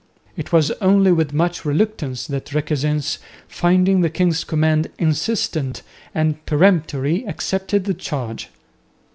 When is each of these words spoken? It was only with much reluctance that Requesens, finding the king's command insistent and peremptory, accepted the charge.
It 0.35 0.51
was 0.51 0.71
only 0.81 1.11
with 1.11 1.31
much 1.31 1.63
reluctance 1.63 2.25
that 2.25 2.55
Requesens, 2.55 3.19
finding 3.47 4.01
the 4.01 4.09
king's 4.09 4.43
command 4.43 4.89
insistent 4.97 5.83
and 6.15 6.43
peremptory, 6.47 7.23
accepted 7.27 7.83
the 7.83 7.93
charge. 7.93 8.49